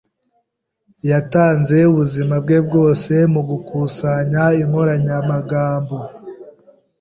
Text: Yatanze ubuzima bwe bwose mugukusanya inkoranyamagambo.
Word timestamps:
Yatanze 1.09 1.77
ubuzima 1.91 2.35
bwe 2.43 2.57
bwose 2.67 3.13
mugukusanya 3.33 4.43
inkoranyamagambo. 4.61 5.97